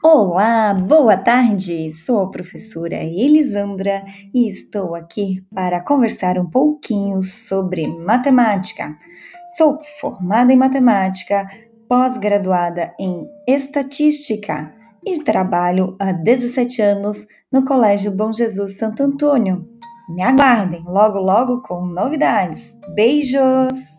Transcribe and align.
Olá, 0.00 0.72
boa 0.74 1.16
tarde! 1.16 1.90
Sou 1.90 2.20
a 2.20 2.30
professora 2.30 3.02
Elisandra 3.02 4.04
e 4.32 4.48
estou 4.48 4.94
aqui 4.94 5.44
para 5.52 5.80
conversar 5.80 6.38
um 6.38 6.48
pouquinho 6.48 7.20
sobre 7.20 7.88
matemática. 7.88 8.96
Sou 9.56 9.76
formada 10.00 10.52
em 10.52 10.56
matemática, 10.56 11.48
pós-graduada 11.88 12.94
em 13.00 13.26
estatística 13.44 14.72
e 15.04 15.18
trabalho 15.18 15.96
há 15.98 16.12
17 16.12 16.80
anos 16.80 17.26
no 17.50 17.64
Colégio 17.64 18.12
Bom 18.12 18.32
Jesus 18.32 18.78
Santo 18.78 19.02
Antônio. 19.02 19.68
Me 20.08 20.22
aguardem 20.22 20.84
logo 20.84 21.18
logo 21.18 21.60
com 21.62 21.84
novidades. 21.84 22.78
Beijos! 22.94 23.97